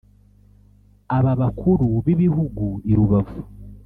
[1.17, 3.39] Aba bakuru b’ibihugu i Rubavu